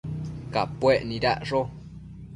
Capuec 0.55 0.99
nidacsho 1.09 1.59